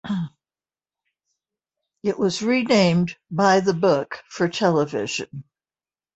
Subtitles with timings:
[2.01, 5.43] It was renamed "By the Book" for television.